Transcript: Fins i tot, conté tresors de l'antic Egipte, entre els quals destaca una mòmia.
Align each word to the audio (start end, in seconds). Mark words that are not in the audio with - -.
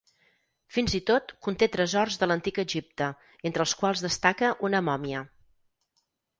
Fins 0.77 0.95
i 0.99 1.01
tot, 1.09 1.33
conté 1.47 1.67
tresors 1.75 2.17
de 2.23 2.31
l'antic 2.31 2.59
Egipte, 2.65 3.11
entre 3.51 3.67
els 3.67 3.77
quals 3.83 4.05
destaca 4.09 4.53
una 4.71 4.85
mòmia. 4.91 5.25